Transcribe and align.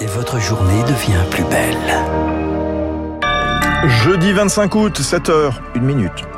et 0.00 0.06
votre 0.06 0.40
journée 0.40 0.82
devient 0.84 1.22
plus 1.30 1.44
belle. 1.44 1.76
Jeudi 4.02 4.32
25 4.32 4.74
août, 4.74 5.00
7h, 5.00 5.52
1 5.76 5.80
minute. 5.80 6.29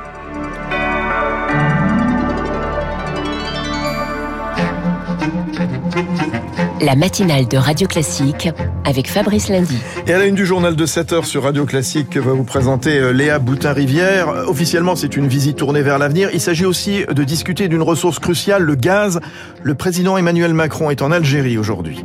La 6.82 6.96
matinale 6.96 7.46
de 7.46 7.56
Radio 7.56 7.86
Classique 7.86 8.48
avec 8.84 9.08
Fabrice 9.08 9.48
Lundy. 9.48 9.78
Et 10.08 10.14
à 10.14 10.18
la 10.18 10.24
une 10.24 10.34
du 10.34 10.44
journal 10.44 10.74
de 10.74 10.84
7h 10.84 11.24
sur 11.24 11.44
Radio 11.44 11.64
Classique 11.64 12.10
que 12.10 12.18
va 12.18 12.32
vous 12.32 12.42
présenter 12.42 12.98
euh, 12.98 13.12
Léa 13.12 13.38
Boutin-Rivière. 13.38 14.48
Officiellement, 14.48 14.96
c'est 14.96 15.16
une 15.16 15.28
visite 15.28 15.58
tournée 15.58 15.82
vers 15.82 16.00
l'avenir. 16.00 16.30
Il 16.34 16.40
s'agit 16.40 16.64
aussi 16.64 17.04
de 17.08 17.22
discuter 17.22 17.68
d'une 17.68 17.82
ressource 17.82 18.18
cruciale, 18.18 18.64
le 18.64 18.74
gaz. 18.74 19.20
Le 19.62 19.74
président 19.76 20.16
Emmanuel 20.16 20.54
Macron 20.54 20.90
est 20.90 21.02
en 21.02 21.12
Algérie 21.12 21.56
aujourd'hui. 21.56 22.04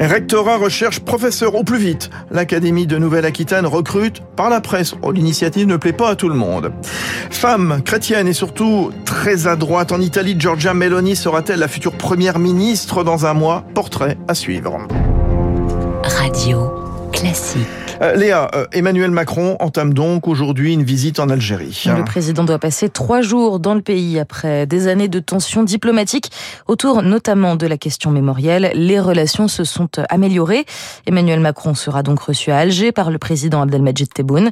Rectorat 0.00 0.56
recherche 0.56 1.00
professeur 1.00 1.54
au 1.54 1.64
plus 1.64 1.78
vite. 1.78 2.10
L'Académie 2.30 2.86
de 2.86 2.96
Nouvelle-Aquitaine 2.96 3.66
recrute 3.66 4.22
par 4.34 4.50
la 4.50 4.60
presse. 4.60 4.94
Oh, 5.02 5.12
L'initiative 5.12 5.66
ne 5.66 5.76
plaît 5.76 5.92
pas 5.92 6.10
à 6.10 6.16
tout 6.16 6.28
le 6.28 6.34
monde. 6.34 6.72
Femme, 7.30 7.80
chrétienne 7.84 8.28
et 8.28 8.32
surtout 8.32 8.90
très 9.04 9.46
à 9.46 9.56
droite 9.56 9.92
en 9.92 10.00
Italie, 10.00 10.36
Giorgia 10.38 10.74
Meloni 10.74 11.16
sera-t-elle 11.16 11.60
la 11.60 11.68
future 11.68 11.92
première 11.92 12.38
ministre 12.38 13.04
dans 13.04 13.26
un 13.26 13.34
mois? 13.34 13.64
Portrait 13.74 14.05
à 14.28 14.34
suivre. 14.34 14.78
Radio 16.04 16.70
Classique. 17.12 17.85
Euh, 18.02 18.14
Léa, 18.14 18.50
euh, 18.54 18.66
Emmanuel 18.72 19.10
Macron 19.10 19.56
entame 19.58 19.94
donc 19.94 20.28
aujourd'hui 20.28 20.74
une 20.74 20.82
visite 20.82 21.18
en 21.18 21.30
Algérie. 21.30 21.84
Le 21.86 22.04
président 22.04 22.44
doit 22.44 22.58
passer 22.58 22.90
trois 22.90 23.22
jours 23.22 23.58
dans 23.58 23.74
le 23.74 23.80
pays 23.80 24.18
après 24.18 24.66
des 24.66 24.86
années 24.86 25.08
de 25.08 25.18
tensions 25.18 25.62
diplomatiques 25.62 26.30
autour 26.66 27.02
notamment 27.02 27.56
de 27.56 27.66
la 27.66 27.78
question 27.78 28.10
mémorielle. 28.10 28.70
Les 28.74 29.00
relations 29.00 29.48
se 29.48 29.64
sont 29.64 29.88
améliorées. 30.10 30.66
Emmanuel 31.06 31.40
Macron 31.40 31.74
sera 31.74 32.02
donc 32.02 32.20
reçu 32.20 32.50
à 32.50 32.58
Alger 32.58 32.92
par 32.92 33.10
le 33.10 33.16
président 33.18 33.62
Abdelmajid 33.62 34.12
Tebboune. 34.12 34.50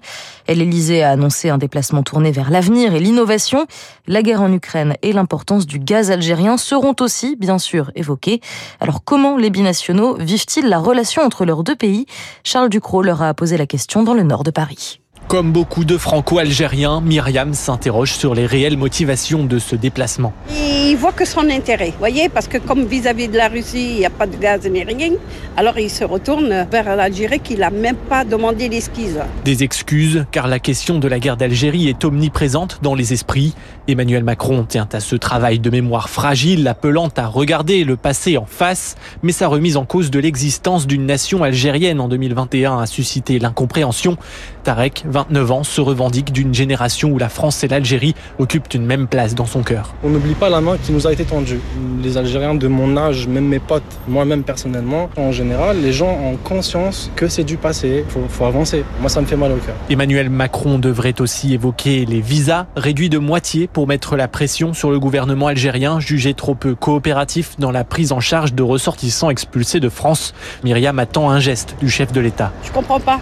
L'Élysée 0.49 1.03
a 1.03 1.11
annoncé 1.11 1.51
un 1.51 1.59
déplacement 1.59 2.03
tourné 2.03 2.33
vers 2.33 2.51
l'avenir 2.51 2.95
et 2.95 3.01
l'innovation. 3.01 3.67
La 4.07 4.23
guerre 4.23 4.41
en 4.41 4.53
Ukraine 4.53 4.95
et 5.03 5.13
l'importance 5.13 5.67
du 5.67 5.79
gaz 5.79 6.11
algérien 6.11 6.57
seront 6.57 6.95
aussi, 7.01 7.37
bien 7.37 7.59
sûr, 7.59 7.91
évoqués. 7.95 8.41
Alors 8.81 9.05
comment 9.05 9.37
les 9.37 9.51
binationaux 9.51 10.17
vivent-ils 10.19 10.67
la 10.67 10.79
relation 10.79 11.23
entre 11.23 11.45
leurs 11.45 11.63
deux 11.63 11.77
pays? 11.77 12.07
Charles 12.43 12.71
Ducrot 12.71 13.03
leur 13.03 13.23
a 13.23 13.34
posé 13.35 13.57
la 13.57 13.67
question 13.67 14.03
dans 14.03 14.15
le 14.15 14.23
nord 14.23 14.45
de 14.45 14.51
Paris. 14.51 15.01
Comme 15.29 15.53
beaucoup 15.53 15.85
de 15.85 15.97
franco-algériens, 15.97 17.01
Myriam 17.01 17.55
s'interroge 17.55 18.13
sur 18.13 18.35
les 18.35 18.45
réelles 18.45 18.77
motivations 18.77 19.45
de 19.45 19.59
ce 19.59 19.75
déplacement. 19.75 20.35
Il 20.51 20.97
voit 20.97 21.13
que 21.13 21.25
son 21.25 21.49
intérêt, 21.51 21.87
vous 21.87 21.99
voyez, 21.99 22.29
parce 22.29 22.47
que 22.47 22.59
comme 22.59 22.85
vis-à-vis 22.85 23.29
de 23.29 23.37
la 23.37 23.49
Russie, 23.49 23.95
il 23.95 23.99
n'y 24.01 24.07
a 24.07 24.11
pas 24.11 24.27
de 24.27 24.37
gaz 24.37 24.69
ni 24.71 24.85
rien, 24.85 25.13
alors 25.57 25.79
il 25.79 25.91
se 25.91 26.05
retourne 26.05 26.67
vers 26.71 26.95
l'Algérie 26.95 27.41
qui 27.41 27.57
n'a 27.57 27.71
même 27.71 27.97
pas 27.97 28.25
demandé 28.25 28.69
l'esquisse. 28.69 29.17
Des 29.45 29.63
excuses, 29.63 30.27
car 30.31 30.47
la 30.47 30.59
question 30.59 30.99
de 30.99 31.09
la 31.09 31.19
guerre 31.19 31.39
d'Algérie 31.39 31.89
est 31.89 32.05
omniprésente 32.05 32.81
dans 32.83 32.95
les 32.95 33.13
esprits. 33.15 33.55
Emmanuel 33.89 34.25
Macron 34.25 34.65
tient 34.65 34.89
à 34.93 35.01
ce 35.01 35.17
travail 35.17 35.59
de 35.59 35.71
mémoire 35.71 36.11
fragile, 36.11 36.69
appelant 36.69 37.09
à 37.17 37.27
regarder 37.27 37.85
le 37.85 37.97
passé 37.97 38.37
en 38.37 38.47
face, 38.47 38.95
mais 39.23 39.33
sa 39.33 39.49
remise 39.49 39.77
en 39.77 39.87
cause 39.87 40.11
de 40.11 40.19
l'existence 40.21 40.87
d'une 40.87 41.07
nation 41.07 41.43
algérienne 41.43 42.01
en 42.01 42.09
2021 42.09 42.79
a 42.79 42.87
suscité 42.87 43.39
l'incompréhension. 43.39 44.17
Tarek, 44.63 45.05
29 45.15 45.51
ans, 45.53 45.63
se 45.63 45.81
revendique 45.81 46.33
d'une 46.33 46.53
génération 46.53 47.11
où 47.11 47.19
la 47.19 47.29
France 47.29 47.63
et 47.63 47.69
l'Algérie 47.69 48.17
occupent 48.41 48.75
une 48.75 48.85
même 48.85 49.07
place 49.07 49.37
dans 49.37 49.47
son 49.47 49.63
cœur. 49.63 49.95
On 50.03 50.09
n'oublie 50.09 50.35
pas 50.35 50.49
la 50.49 50.61
main 50.61 50.77
qui 50.77 50.91
nous 50.91 51.07
a 51.07 51.13
été 51.13 51.25
tendue. 51.25 51.61
Les 52.03 52.19
Algériens 52.19 52.57
de 52.57 52.67
mon 52.67 52.97
âge, 52.97 53.29
même 53.29 53.47
mes 53.47 53.61
potes, 53.61 53.85
moi-même 54.09 54.43
personnellement, 54.43 55.09
en 55.17 55.31
général, 55.31 55.81
les 55.81 55.93
gens 55.93 56.11
ont 56.11 56.37
conscience 56.37 57.13
que 57.15 57.29
c'est 57.29 57.45
du 57.45 57.57
passé. 57.57 58.05
Faut, 58.09 58.25
faut 58.29 58.45
avancer. 58.45 58.85
Moi, 59.01 59.09
ça 59.09 59.21
me 59.21 59.27
fait 59.27 59.37
mal 59.37 59.53
au 59.53 59.57
cœur. 59.57 59.77
Emmanuel 59.89 60.31
Macron 60.31 60.81
devrait 60.81 61.21
aussi 61.21 61.55
évoquer 61.55 62.05
les 62.07 62.21
visas 62.21 62.67
réduits 62.75 63.09
de 63.09 63.19
moitié 63.19 63.69
pour 63.69 63.87
mettre 63.87 64.17
la 64.17 64.27
pression 64.27 64.75
sur 64.75 64.91
le 64.91 64.99
gouvernement 64.99 65.47
algérien, 65.47 66.01
jugé 66.01 66.35
trop 66.35 66.57
peu 66.57 66.75
coopératif 66.75 67.55
dans 67.61 67.71
la 67.71 67.85
prise 67.85 68.11
en 68.11 68.19
charge 68.19 68.53
de 68.53 68.65
ressortissants 68.65 69.31
expulsés 69.31 69.79
de 69.79 69.89
France. 69.89 70.35
Myriam 70.65 70.99
attend 70.99 71.31
un 71.31 71.39
geste 71.39 71.77
du 71.81 71.89
chef 71.89 72.11
de 72.11 72.21
l'État. 72.21 72.53
Je 72.65 72.73
comprends 72.73 72.99
pas. 72.99 73.21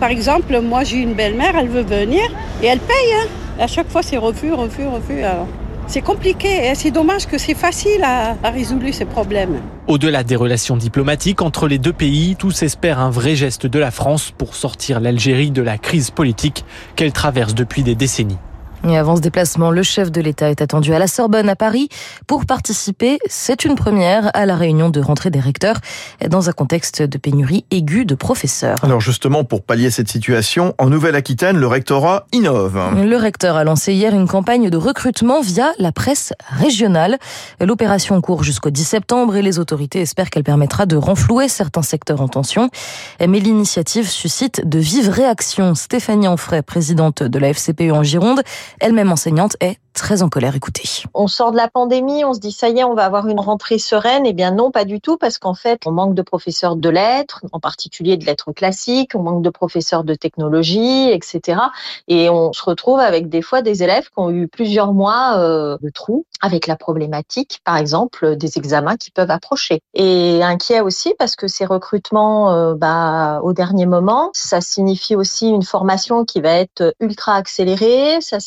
Par 0.00 0.10
exemple, 0.10 0.60
moi 0.60 0.84
j'ai 0.84 0.98
une 0.98 1.14
belle-mère, 1.14 1.54
elle 1.58 1.68
veut 1.68 1.82
venir 1.82 2.22
et 2.62 2.66
elle 2.66 2.78
paye. 2.78 3.12
Hein. 3.14 3.26
À 3.58 3.66
chaque 3.66 3.90
fois, 3.90 4.02
c'est 4.02 4.16
refus, 4.16 4.52
refus, 4.52 4.86
refus. 4.86 5.22
C'est 5.88 6.02
compliqué. 6.02 6.68
et 6.68 6.74
C'est 6.74 6.90
dommage 6.90 7.26
que 7.26 7.38
c'est 7.38 7.54
facile 7.54 8.04
à, 8.04 8.36
à 8.42 8.50
résoudre 8.50 8.88
ces 8.92 9.04
problèmes. 9.04 9.60
Au-delà 9.88 10.22
des 10.22 10.36
relations 10.36 10.76
diplomatiques 10.76 11.42
entre 11.42 11.66
les 11.66 11.78
deux 11.78 11.92
pays, 11.92 12.36
tous 12.38 12.62
espèrent 12.62 13.00
un 13.00 13.10
vrai 13.10 13.34
geste 13.34 13.66
de 13.66 13.78
la 13.78 13.90
France 13.90 14.32
pour 14.36 14.54
sortir 14.54 15.00
l'Algérie 15.00 15.50
de 15.50 15.62
la 15.62 15.78
crise 15.78 16.10
politique 16.10 16.64
qu'elle 16.94 17.12
traverse 17.12 17.54
depuis 17.54 17.82
des 17.82 17.94
décennies. 17.94 18.38
Et 18.86 18.96
avant 18.96 19.16
ce 19.16 19.20
déplacement, 19.20 19.70
le 19.70 19.82
chef 19.82 20.12
de 20.12 20.20
l'État 20.20 20.50
est 20.50 20.62
attendu 20.62 20.94
à 20.94 20.98
la 20.98 21.06
Sorbonne 21.06 21.48
à 21.48 21.56
Paris 21.56 21.88
pour 22.26 22.46
participer, 22.46 23.18
c'est 23.26 23.64
une 23.64 23.74
première, 23.74 24.30
à 24.34 24.46
la 24.46 24.56
réunion 24.56 24.88
de 24.88 25.00
rentrée 25.00 25.30
des 25.30 25.40
recteurs 25.40 25.78
dans 26.28 26.48
un 26.48 26.52
contexte 26.52 27.02
de 27.02 27.18
pénurie 27.18 27.64
aiguë 27.70 28.04
de 28.04 28.14
professeurs. 28.14 28.76
Alors 28.82 29.00
justement, 29.00 29.44
pour 29.44 29.62
pallier 29.62 29.90
cette 29.90 30.08
situation, 30.08 30.74
en 30.78 30.90
Nouvelle-Aquitaine, 30.90 31.58
le 31.58 31.66
rectorat 31.66 32.26
innove. 32.32 32.80
Le 33.04 33.16
recteur 33.16 33.56
a 33.56 33.64
lancé 33.64 33.92
hier 33.92 34.14
une 34.14 34.28
campagne 34.28 34.70
de 34.70 34.76
recrutement 34.76 35.40
via 35.40 35.72
la 35.78 35.92
presse 35.92 36.32
régionale. 36.48 37.18
L'opération 37.60 38.20
court 38.20 38.44
jusqu'au 38.44 38.70
10 38.70 38.84
septembre 38.84 39.36
et 39.36 39.42
les 39.42 39.58
autorités 39.58 40.00
espèrent 40.00 40.30
qu'elle 40.30 40.44
permettra 40.44 40.86
de 40.86 40.96
renflouer 40.96 41.48
certains 41.48 41.82
secteurs 41.82 42.20
en 42.20 42.28
tension. 42.28 42.70
Mais 43.20 43.40
l'initiative 43.40 44.08
suscite 44.08 44.66
de 44.68 44.78
vives 44.78 45.10
réactions. 45.10 45.74
Stéphanie 45.74 46.28
Anfray, 46.28 46.62
présidente 46.62 47.22
de 47.22 47.38
la 47.38 47.48
FCPE 47.48 47.92
en 47.92 48.02
Gironde, 48.02 48.42
elle-même 48.80 49.12
enseignante, 49.12 49.56
est 49.60 49.78
très 49.98 50.22
en 50.22 50.28
colère. 50.28 50.54
Écoutez. 50.54 50.84
On 51.12 51.26
sort 51.26 51.50
de 51.50 51.56
la 51.56 51.68
pandémie, 51.68 52.24
on 52.24 52.32
se 52.32 52.38
dit 52.38 52.52
ça 52.52 52.68
y 52.68 52.78
est, 52.78 52.84
on 52.84 52.94
va 52.94 53.04
avoir 53.04 53.26
une 53.26 53.40
rentrée 53.40 53.78
sereine. 53.78 54.24
Eh 54.26 54.32
bien 54.32 54.52
non, 54.52 54.70
pas 54.70 54.84
du 54.84 55.00
tout, 55.00 55.16
parce 55.16 55.38
qu'en 55.38 55.54
fait, 55.54 55.80
on 55.86 55.90
manque 55.90 56.14
de 56.14 56.22
professeurs 56.22 56.76
de 56.76 56.88
lettres, 56.88 57.44
en 57.52 57.58
particulier 57.58 58.16
de 58.16 58.24
lettres 58.24 58.52
classiques, 58.52 59.12
on 59.14 59.22
manque 59.22 59.42
de 59.42 59.50
professeurs 59.50 60.04
de 60.04 60.14
technologie, 60.14 61.10
etc. 61.10 61.60
Et 62.06 62.30
on 62.30 62.52
se 62.52 62.62
retrouve 62.62 63.00
avec 63.00 63.28
des 63.28 63.42
fois 63.42 63.60
des 63.60 63.82
élèves 63.82 64.04
qui 64.04 64.18
ont 64.18 64.30
eu 64.30 64.46
plusieurs 64.46 64.92
mois 64.92 65.36
euh, 65.38 65.76
de 65.82 65.90
trous 65.90 66.24
avec 66.40 66.66
la 66.68 66.76
problématique, 66.76 67.60
par 67.64 67.76
exemple, 67.76 68.36
des 68.36 68.58
examens 68.58 68.96
qui 68.96 69.10
peuvent 69.10 69.30
approcher. 69.30 69.80
Et 69.94 70.40
inquiet 70.42 70.80
aussi 70.80 71.14
parce 71.18 71.34
que 71.34 71.48
ces 71.48 71.66
recrutements, 71.66 72.52
euh, 72.52 72.74
bah, 72.74 73.40
au 73.42 73.52
dernier 73.52 73.86
moment, 73.86 74.30
ça 74.32 74.60
signifie 74.60 75.16
aussi 75.16 75.48
une 75.48 75.64
formation 75.64 76.24
qui 76.24 76.40
va 76.40 76.52
être 76.52 76.94
ultra 77.00 77.34
accélérée. 77.34 78.20
Ça 78.20 78.38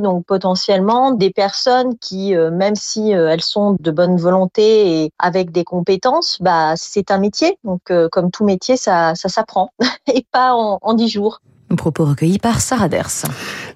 donc 0.00 0.24
potentiellement 0.26 1.12
des 1.12 1.30
personnes 1.30 1.98
qui, 1.98 2.34
euh, 2.34 2.50
même 2.50 2.76
si 2.76 3.14
euh, 3.14 3.28
elles 3.30 3.42
sont 3.42 3.76
de 3.78 3.90
bonne 3.90 4.16
volonté 4.16 5.04
et 5.04 5.12
avec 5.18 5.52
des 5.52 5.64
compétences, 5.64 6.38
bah, 6.40 6.74
c'est 6.76 7.10
un 7.10 7.18
métier. 7.18 7.58
Donc, 7.64 7.90
euh, 7.90 8.08
comme 8.10 8.30
tout 8.30 8.44
métier, 8.44 8.76
ça, 8.76 9.14
ça 9.14 9.28
s'apprend 9.28 9.70
et 10.12 10.26
pas 10.32 10.54
en 10.54 10.94
dix 10.94 11.08
jours. 11.08 11.40
Propos 11.76 12.04
recueilli 12.04 12.40
par 12.40 12.60
Sarah 12.60 12.88
Ders. 12.88 13.22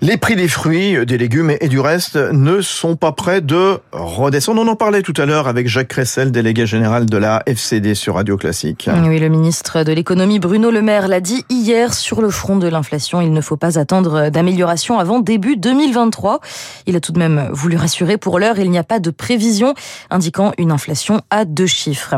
Les 0.00 0.16
prix 0.16 0.34
des 0.34 0.48
fruits, 0.48 1.06
des 1.06 1.16
légumes 1.16 1.52
et 1.60 1.68
du 1.68 1.78
reste 1.78 2.16
ne 2.16 2.60
sont 2.60 2.96
pas 2.96 3.12
prêts 3.12 3.40
de 3.40 3.78
redescendre. 3.92 4.60
On 4.60 4.66
en 4.66 4.74
parlait 4.74 5.02
tout 5.02 5.14
à 5.16 5.26
l'heure 5.26 5.46
avec 5.46 5.68
Jacques 5.68 5.88
Cressel, 5.88 6.32
délégué 6.32 6.66
général 6.66 7.06
de 7.06 7.16
la 7.16 7.44
FCD 7.46 7.94
sur 7.94 8.16
Radio 8.16 8.36
Classique. 8.36 8.90
Oui, 9.06 9.20
le 9.20 9.28
ministre 9.28 9.84
de 9.84 9.92
l'économie 9.92 10.40
Bruno 10.40 10.72
Le 10.72 10.82
Maire 10.82 11.06
l'a 11.06 11.20
dit 11.20 11.44
hier 11.48 11.94
sur 11.94 12.20
le 12.20 12.30
front 12.30 12.56
de 12.56 12.66
l'inflation. 12.66 13.20
Il 13.20 13.32
ne 13.32 13.40
faut 13.40 13.56
pas 13.56 13.78
attendre 13.78 14.28
d'amélioration 14.28 14.98
avant 14.98 15.20
début 15.20 15.56
2023. 15.56 16.40
Il 16.86 16.96
a 16.96 17.00
tout 17.00 17.12
de 17.12 17.18
même 17.20 17.48
voulu 17.52 17.76
rassurer 17.76 18.18
pour 18.18 18.40
l'heure, 18.40 18.58
il 18.58 18.70
n'y 18.72 18.78
a 18.78 18.84
pas 18.84 18.98
de 18.98 19.10
prévision 19.10 19.72
indiquant 20.10 20.52
une 20.58 20.72
inflation 20.72 21.20
à 21.30 21.44
deux 21.44 21.66
chiffres. 21.66 22.16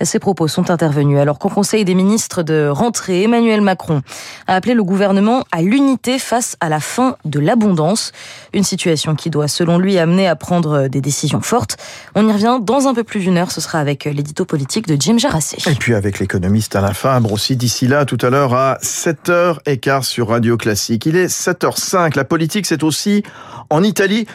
Ces 0.00 0.20
propos 0.20 0.46
sont 0.46 0.70
intervenus 0.70 1.18
alors 1.18 1.40
qu'au 1.40 1.48
Conseil 1.48 1.84
des 1.84 1.94
ministres 1.94 2.44
de 2.44 2.68
rentrée, 2.68 3.24
Emmanuel 3.24 3.62
Macron 3.62 4.02
a 4.46 4.54
appelé 4.54 4.74
le 4.74 4.84
gouvernement 4.84 5.07
à 5.08 5.62
l'unité 5.62 6.18
face 6.18 6.56
à 6.60 6.68
la 6.68 6.80
fin 6.80 7.16
de 7.24 7.40
l'abondance. 7.40 8.12
Une 8.52 8.64
situation 8.64 9.14
qui 9.14 9.30
doit, 9.30 9.48
selon 9.48 9.78
lui, 9.78 9.98
amener 9.98 10.28
à 10.28 10.36
prendre 10.36 10.88
des 10.88 11.00
décisions 11.00 11.40
fortes. 11.40 11.76
On 12.14 12.28
y 12.28 12.32
revient 12.32 12.58
dans 12.60 12.88
un 12.88 12.94
peu 12.94 13.04
plus 13.04 13.20
d'une 13.20 13.36
heure. 13.38 13.50
Ce 13.50 13.60
sera 13.60 13.78
avec 13.78 14.04
l'édito 14.04 14.44
politique 14.44 14.86
de 14.86 14.96
Jim 15.00 15.18
Jarassé. 15.18 15.58
Et 15.70 15.74
puis 15.74 15.94
avec 15.94 16.18
l'économiste 16.18 16.76
Alain 16.76 16.94
Fabre 16.94 17.32
aussi 17.32 17.56
d'ici 17.56 17.86
là, 17.86 18.04
tout 18.04 18.18
à 18.20 18.30
l'heure 18.30 18.54
à 18.54 18.78
7h15 18.82 20.02
sur 20.02 20.28
Radio 20.28 20.56
Classique. 20.56 21.06
Il 21.06 21.16
est 21.16 21.26
7h05. 21.26 22.16
La 22.16 22.24
politique, 22.24 22.66
c'est 22.66 22.82
aussi 22.82 23.22
en 23.70 23.82
Italie, 23.82 24.26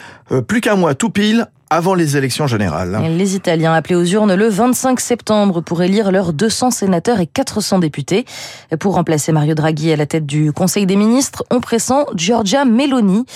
plus 0.46 0.60
qu'un 0.60 0.76
mois 0.76 0.94
tout 0.94 1.10
pile 1.10 1.48
avant 1.74 1.94
les 1.94 2.16
élections 2.16 2.46
générales. 2.46 3.00
Les 3.16 3.34
Italiens 3.34 3.74
appelés 3.74 3.96
aux 3.96 4.04
urnes 4.04 4.34
le 4.34 4.48
25 4.48 5.00
septembre 5.00 5.60
pour 5.60 5.82
élire 5.82 6.12
leurs 6.12 6.32
200 6.32 6.70
sénateurs 6.70 7.18
et 7.18 7.26
400 7.26 7.80
députés. 7.80 8.26
Pour 8.78 8.94
remplacer 8.94 9.32
Mario 9.32 9.54
Draghi 9.54 9.92
à 9.92 9.96
la 9.96 10.06
tête 10.06 10.24
du 10.24 10.52
Conseil 10.52 10.86
des 10.86 10.94
ministres, 10.94 11.44
on 11.50 11.58
pressent 11.58 12.06
Giorgia 12.14 12.64
Meloni. 12.64 13.26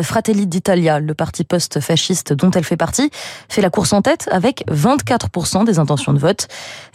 Fratelli 0.00 0.46
d'Italia, 0.46 1.00
le 1.00 1.12
parti 1.14 1.42
post-fasciste 1.42 2.32
dont 2.32 2.52
elle 2.52 2.64
fait 2.64 2.76
partie, 2.76 3.10
fait 3.48 3.62
la 3.62 3.70
course 3.70 3.92
en 3.92 4.00
tête 4.00 4.28
avec 4.30 4.64
24% 4.70 5.64
des 5.64 5.80
intentions 5.80 6.12
de 6.12 6.20
vote. 6.20 6.46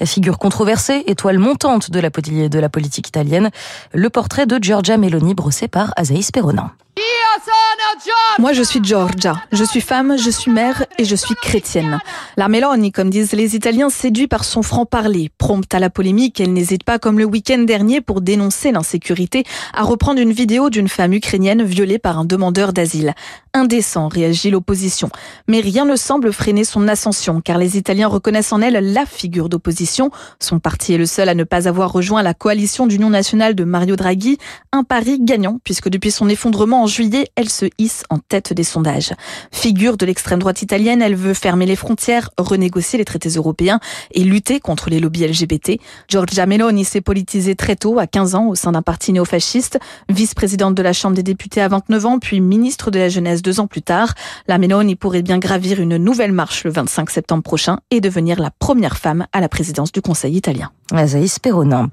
Figure 0.05 0.37
controversée, 0.37 1.03
étoile 1.07 1.37
montante 1.37 1.91
de 1.91 1.99
la, 1.99 2.69
politique 2.69 3.09
italienne, 3.09 3.49
le 3.93 4.09
portrait 4.09 4.45
de 4.45 4.57
Giorgia 4.61 4.97
Meloni 4.97 5.33
brossé 5.33 5.67
par 5.67 5.93
Azaïs 5.97 6.31
Perronin. 6.31 6.71
Moi, 8.39 8.53
je 8.53 8.63
suis 8.63 8.83
Georgia. 8.83 9.35
Je 9.51 9.63
suis 9.63 9.81
femme, 9.81 10.17
je 10.17 10.29
suis 10.29 10.51
mère 10.51 10.85
et 10.97 11.05
je 11.05 11.15
suis 11.15 11.35
chrétienne. 11.35 11.99
La 12.35 12.47
Meloni, 12.47 12.91
comme 12.91 13.09
disent 13.09 13.33
les 13.33 13.55
Italiens, 13.55 13.89
séduit 13.89 14.27
par 14.27 14.43
son 14.43 14.63
franc-parler. 14.63 15.29
Prompte 15.37 15.73
à 15.75 15.79
la 15.79 15.89
polémique, 15.89 16.39
elle 16.39 16.53
n'hésite 16.53 16.83
pas, 16.83 16.97
comme 16.97 17.19
le 17.19 17.25
week-end 17.25 17.59
dernier, 17.59 18.01
pour 18.01 18.21
dénoncer 18.21 18.71
l'insécurité, 18.71 19.43
à 19.73 19.83
reprendre 19.83 20.19
une 20.19 20.31
vidéo 20.31 20.69
d'une 20.69 20.87
femme 20.87 21.13
ukrainienne 21.13 21.63
violée 21.63 21.99
par 21.99 22.17
un 22.17 22.25
demandeur 22.25 22.73
d'asile. 22.73 23.13
Indécent, 23.53 24.07
réagit 24.07 24.49
l'opposition. 24.49 25.09
Mais 25.47 25.59
rien 25.59 25.85
ne 25.85 25.95
semble 25.95 26.33
freiner 26.33 26.63
son 26.63 26.87
ascension, 26.87 27.39
car 27.39 27.59
les 27.59 27.77
Italiens 27.77 28.07
reconnaissent 28.07 28.51
en 28.51 28.61
elle 28.61 28.93
la 28.93 29.05
figure 29.05 29.47
d'opposition. 29.47 30.09
Son 30.39 30.59
parti 30.59 30.95
est 30.95 30.97
le 30.97 31.05
seul 31.05 31.29
à 31.29 31.35
ne 31.35 31.43
pas 31.43 31.67
avoir 31.67 31.91
rejoint 31.91 32.23
la 32.23 32.33
coalition 32.33 32.87
d'union 32.87 33.11
nationale 33.11 33.53
de 33.53 33.63
Mario 33.63 33.95
Draghi. 33.95 34.39
Un 34.71 34.83
pari 34.83 35.19
gagnant, 35.21 35.59
puisque 35.63 35.89
depuis 35.89 36.09
son 36.09 36.29
effondrement 36.29 36.81
en 36.81 36.87
juillet, 36.87 37.27
elle 37.35 37.49
se 37.49 37.67
en 38.09 38.19
tête 38.19 38.53
des 38.53 38.63
sondages. 38.63 39.13
Figure 39.51 39.97
de 39.97 40.05
l'extrême 40.05 40.39
droite 40.39 40.61
italienne, 40.61 41.01
elle 41.01 41.15
veut 41.15 41.33
fermer 41.33 41.65
les 41.65 41.75
frontières, 41.75 42.29
renégocier 42.37 42.97
les 42.97 43.05
traités 43.05 43.29
européens 43.29 43.79
et 44.11 44.23
lutter 44.23 44.59
contre 44.59 44.89
les 44.89 44.99
lobbies 44.99 45.27
LGBT. 45.27 45.79
Giorgia 46.07 46.45
Meloni 46.45 46.85
s'est 46.85 47.01
politisée 47.01 47.55
très 47.55 47.75
tôt, 47.75 47.99
à 47.99 48.07
15 48.07 48.35
ans, 48.35 48.47
au 48.47 48.55
sein 48.55 48.71
d'un 48.71 48.81
parti 48.81 49.13
néofasciste, 49.13 49.79
vice-présidente 50.09 50.75
de 50.75 50.81
la 50.81 50.93
Chambre 50.93 51.15
des 51.15 51.23
députés 51.23 51.61
à 51.61 51.67
29 51.67 52.05
ans, 52.05 52.19
puis 52.19 52.41
ministre 52.41 52.91
de 52.91 52.99
la 52.99 53.09
Jeunesse 53.09 53.41
deux 53.41 53.59
ans 53.59 53.67
plus 53.67 53.81
tard. 53.81 54.13
La 54.47 54.57
Meloni 54.57 54.95
pourrait 54.95 55.21
bien 55.21 55.39
gravir 55.39 55.79
une 55.79 55.97
nouvelle 55.97 56.31
marche 56.31 56.63
le 56.63 56.71
25 56.71 57.09
septembre 57.09 57.43
prochain 57.43 57.79
et 57.91 58.01
devenir 58.01 58.39
la 58.39 58.51
première 58.51 58.97
femme 58.97 59.25
à 59.33 59.41
la 59.41 59.49
présidence 59.49 59.91
du 59.91 60.01
Conseil 60.01 60.35
italien. 60.35 60.71
Azaïs 60.91 61.39
Perronin. 61.39 61.89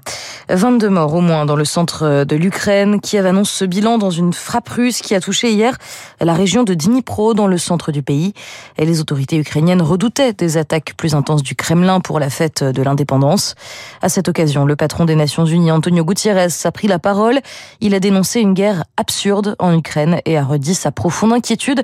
22 0.49 0.89
morts 0.89 1.13
au 1.15 1.21
moins 1.21 1.45
dans 1.45 1.55
le 1.55 1.65
centre 1.65 2.23
de 2.23 2.35
l'Ukraine. 2.35 2.99
Kiev 2.99 3.25
annonce 3.25 3.49
ce 3.49 3.65
bilan 3.65 3.97
dans 3.97 4.09
une 4.09 4.33
frappe 4.33 4.69
russe 4.69 5.01
qui 5.01 5.15
a 5.15 5.21
touché 5.21 5.51
hier 5.51 5.77
la 6.19 6.33
région 6.33 6.63
de 6.63 6.73
Dnipro 6.73 7.33
dans 7.33 7.47
le 7.47 7.57
centre 7.57 7.91
du 7.91 8.03
pays. 8.03 8.33
Et 8.77 8.85
les 8.85 8.99
autorités 8.99 9.37
ukrainiennes 9.37 9.81
redoutaient 9.81 10.33
des 10.33 10.57
attaques 10.57 10.93
plus 10.97 11.15
intenses 11.15 11.43
du 11.43 11.55
Kremlin 11.55 11.99
pour 11.99 12.19
la 12.19 12.29
fête 12.29 12.63
de 12.63 12.81
l'indépendance. 12.81 13.55
À 14.01 14.09
cette 14.09 14.27
occasion, 14.27 14.65
le 14.65 14.75
patron 14.75 15.05
des 15.05 15.15
Nations 15.15 15.45
Unies, 15.45 15.71
Antonio 15.71 16.03
Gutiérrez, 16.03 16.47
a 16.63 16.71
pris 16.71 16.87
la 16.87 16.99
parole. 16.99 17.39
Il 17.79 17.93
a 17.95 17.99
dénoncé 17.99 18.39
une 18.39 18.53
guerre 18.53 18.83
absurde 18.97 19.55
en 19.59 19.77
Ukraine 19.77 20.21
et 20.25 20.37
a 20.37 20.43
redit 20.43 20.75
sa 20.75 20.91
profonde 20.91 21.33
inquiétude 21.33 21.83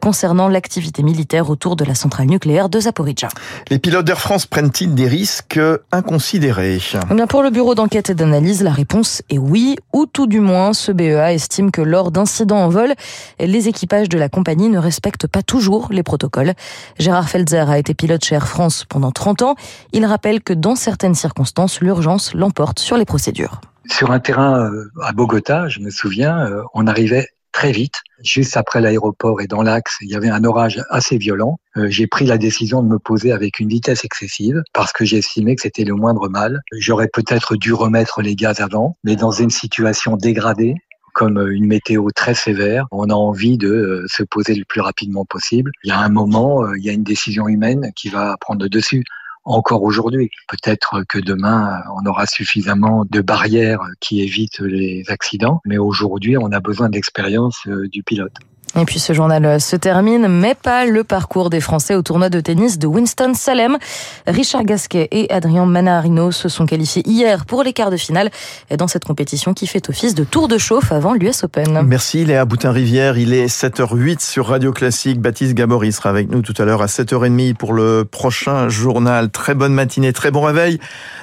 concernant 0.00 0.48
l'activité 0.48 1.02
militaire 1.02 1.50
autour 1.50 1.76
de 1.76 1.84
la 1.84 1.94
centrale 1.94 2.26
nucléaire 2.26 2.68
de 2.68 2.80
Zaporizhzhia. 2.80 3.28
Les 3.70 3.78
pilotes 3.78 4.04
d'Air 4.04 4.20
France 4.20 4.46
prennent-ils 4.46 4.94
des 4.94 5.08
risques 5.08 5.60
inconsidérés? 5.92 6.80
Eh 7.10 7.14
bien 7.14 7.26
Pour 7.26 7.42
le 7.42 7.50
bureau 7.50 7.74
d'enquête 7.74 8.10
et 8.10 8.14
d'analyse, 8.14 8.62
la 8.62 8.72
réponse 8.72 9.22
est 9.30 9.38
oui, 9.38 9.76
ou 9.92 10.06
tout 10.06 10.26
du 10.26 10.40
moins, 10.40 10.72
ce 10.72 10.92
BEA 10.92 11.32
estime 11.32 11.70
que 11.70 11.82
lors 11.82 12.10
d'incidents 12.10 12.64
en 12.64 12.68
vol, 12.68 12.94
les 13.38 13.68
équipages 13.68 14.08
de 14.08 14.18
la 14.18 14.28
compagnie 14.28 14.68
ne 14.68 14.78
respectent 14.78 15.26
pas 15.26 15.42
toujours 15.42 15.88
les 15.90 16.02
protocoles. 16.02 16.54
Gérard 16.98 17.28
Felzer 17.28 17.68
a 17.68 17.78
été 17.78 17.94
pilote 17.94 18.24
chez 18.24 18.34
Air 18.34 18.48
France 18.48 18.84
pendant 18.88 19.12
30 19.12 19.42
ans. 19.42 19.54
Il 19.92 20.04
rappelle 20.04 20.42
que 20.42 20.52
dans 20.52 20.76
certaines 20.76 21.14
circonstances, 21.14 21.80
l'urgence 21.80 22.34
l'emporte 22.34 22.78
sur 22.78 22.96
les 22.96 23.04
procédures. 23.04 23.60
Sur 23.90 24.10
un 24.10 24.18
terrain 24.18 24.64
euh, 24.64 24.90
à 25.02 25.12
Bogota, 25.12 25.68
je 25.68 25.80
me 25.80 25.90
souviens, 25.90 26.46
euh, 26.46 26.62
on 26.74 26.86
arrivait 26.86 27.28
très 27.56 27.72
vite. 27.72 28.02
Juste 28.22 28.56
après 28.58 28.82
l'aéroport 28.82 29.40
et 29.40 29.46
dans 29.46 29.62
l'axe, 29.62 29.96
il 30.02 30.10
y 30.10 30.14
avait 30.14 30.28
un 30.28 30.44
orage 30.44 30.82
assez 30.90 31.16
violent. 31.16 31.58
Euh, 31.78 31.86
j'ai 31.88 32.06
pris 32.06 32.26
la 32.26 32.36
décision 32.36 32.82
de 32.82 32.88
me 32.88 32.98
poser 32.98 33.32
avec 33.32 33.60
une 33.60 33.68
vitesse 33.68 34.04
excessive 34.04 34.62
parce 34.74 34.92
que 34.92 35.06
j'estimais 35.06 35.56
que 35.56 35.62
c'était 35.62 35.84
le 35.84 35.94
moindre 35.94 36.28
mal. 36.28 36.60
J'aurais 36.72 37.08
peut-être 37.08 37.56
dû 37.56 37.72
remettre 37.72 38.20
les 38.20 38.34
gaz 38.34 38.60
avant, 38.60 38.96
mais 39.04 39.16
dans 39.16 39.30
une 39.30 39.48
situation 39.48 40.16
dégradée, 40.16 40.74
comme 41.16 41.38
une 41.50 41.66
météo 41.66 42.10
très 42.14 42.34
sévère, 42.34 42.86
on 42.90 43.08
a 43.08 43.14
envie 43.14 43.56
de 43.56 43.70
euh, 43.70 44.04
se 44.06 44.22
poser 44.22 44.54
le 44.54 44.66
plus 44.66 44.82
rapidement 44.82 45.24
possible. 45.24 45.70
Il 45.82 45.88
y 45.88 45.90
a 45.90 45.98
un 45.98 46.10
moment, 46.10 46.62
euh, 46.62 46.76
il 46.76 46.84
y 46.84 46.90
a 46.90 46.92
une 46.92 47.04
décision 47.04 47.48
humaine 47.48 47.90
qui 47.96 48.10
va 48.10 48.36
prendre 48.38 48.62
le 48.62 48.68
dessus 48.68 49.02
encore 49.44 49.82
aujourd'hui. 49.82 50.28
Peut-être 50.46 51.04
que 51.08 51.18
demain, 51.18 51.80
on 51.96 52.04
aura 52.04 52.26
suffisamment 52.26 53.06
de 53.08 53.22
barrières 53.22 53.80
qui 53.98 54.20
évitent 54.20 54.60
les 54.60 55.04
accidents, 55.08 55.62
mais 55.64 55.78
aujourd'hui, 55.78 56.36
on 56.36 56.52
a 56.52 56.60
besoin 56.60 56.90
d'expérience 56.90 57.62
euh, 57.66 57.88
du 57.88 58.02
pilote. 58.02 58.34
Et 58.74 58.84
puis 58.84 58.98
ce 58.98 59.12
journal 59.12 59.60
se 59.60 59.76
termine, 59.76 60.28
mais 60.28 60.54
pas 60.54 60.84
le 60.84 61.02
parcours 61.02 61.48
des 61.48 61.60
Français 61.60 61.94
au 61.94 62.02
tournoi 62.02 62.28
de 62.28 62.40
tennis 62.40 62.78
de 62.78 62.86
Winston-Salem. 62.86 63.78
Richard 64.26 64.64
Gasquet 64.64 65.08
et 65.12 65.32
Adrien 65.32 65.64
Manarino 65.64 66.30
se 66.30 66.48
sont 66.48 66.66
qualifiés 66.66 67.02
hier 67.06 67.46
pour 67.46 67.62
les 67.62 67.72
quarts 67.72 67.90
de 67.90 67.96
finale 67.96 68.30
dans 68.76 68.88
cette 68.88 69.04
compétition 69.04 69.54
qui 69.54 69.66
fait 69.66 69.88
office 69.88 70.14
de 70.14 70.24
tour 70.24 70.48
de 70.48 70.58
chauffe 70.58 70.92
avant 70.92 71.14
l'US 71.14 71.44
Open. 71.44 71.82
Merci 71.86 72.24
Léa 72.24 72.44
Boutin-Rivière. 72.44 73.16
Il 73.16 73.32
est 73.32 73.46
7h08 73.46 74.20
sur 74.20 74.48
Radio 74.48 74.72
Classique. 74.72 75.20
Baptiste 75.20 75.54
Gabory 75.54 75.92
sera 75.92 76.10
avec 76.10 76.30
nous 76.30 76.42
tout 76.42 76.54
à 76.58 76.64
l'heure 76.64 76.82
à 76.82 76.86
7h30 76.86 77.54
pour 77.54 77.72
le 77.72 78.04
prochain 78.04 78.68
journal. 78.68 79.30
Très 79.30 79.54
bonne 79.54 79.72
matinée, 79.72 80.12
très 80.12 80.30
bon 80.30 80.42
réveil. 80.42 80.78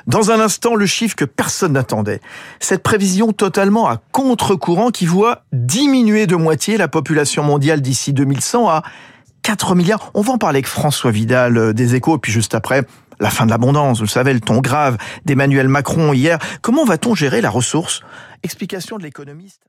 Dans 0.08 0.32
un 0.32 0.40
instant, 0.40 0.76
le 0.76 0.86
chiffre 0.86 1.16
que 1.16 1.26
personne 1.26 1.74
n'attendait. 1.74 2.20
Cette 2.60 2.84
prévision 2.84 3.32
totalement 3.32 3.88
à 3.88 4.02
contre-courant 4.12 4.90
qui 4.90 5.06
voit 5.06 5.44
diminuer 5.52 6.26
de 6.26 6.36
moitié 6.36 6.78
la 6.78 6.88
population 6.88 7.33
mondiale 7.42 7.82
d'ici 7.82 8.14
2100 8.14 8.70
à 8.70 8.84
4 9.42 9.76
milliards. 9.76 10.12
On 10.14 10.22
va 10.22 10.34
en 10.34 10.38
parler 10.38 10.58
avec 10.58 10.68
François 10.68 11.10
Vidal 11.10 11.58
euh, 11.58 11.74
des 11.74 11.96
Échos, 11.96 12.20
puis 12.20 12.32
juste 12.32 12.54
après, 12.54 12.84
la 13.20 13.30
fin 13.30 13.46
de 13.46 13.52
l'abondance, 13.52 13.98
vous 13.98 14.06
le 14.06 14.10
savez, 14.10 14.34
le 14.34 14.40
ton 14.40 14.60
grave 14.60 14.98
d'Emmanuel 15.26 15.68
Macron 15.68 16.14
hier. 16.14 16.38
Comment 16.62 16.86
va-t-on 16.86 17.16
gérer 17.16 17.42
la 17.42 17.50
ressource? 17.50 18.02
Explication 18.44 18.98
de 18.98 19.04
l'économiste. 19.04 19.62